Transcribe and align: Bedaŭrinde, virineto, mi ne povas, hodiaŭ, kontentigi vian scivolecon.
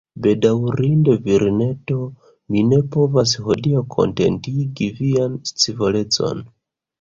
Bedaŭrinde, 0.25 1.13
virineto, 1.25 1.97
mi 2.55 2.63
ne 2.69 2.79
povas, 2.95 3.35
hodiaŭ, 3.49 3.85
kontentigi 3.97 4.89
vian 5.03 5.39
scivolecon. 5.53 6.43